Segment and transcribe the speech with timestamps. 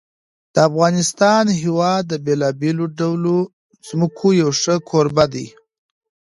[0.53, 3.37] د افغانستان هېواد د بېلابېلو ډولو
[3.87, 5.47] ځمکو یو ښه کوربه دی.